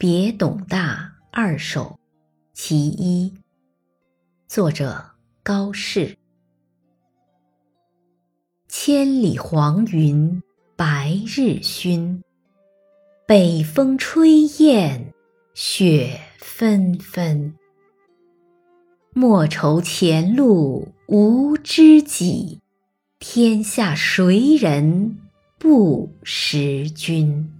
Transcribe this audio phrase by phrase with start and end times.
[0.00, 1.98] 别董大二首
[2.54, 3.34] 其一。
[4.48, 5.10] 作者
[5.42, 6.16] 高适。
[8.66, 10.42] 千里黄云
[10.74, 12.22] 白日曛
[13.26, 15.12] 北风吹雁
[15.52, 17.54] 雪纷纷。
[19.12, 22.58] 莫愁前路无知己
[23.18, 25.18] 天下谁人
[25.58, 27.59] 不识君。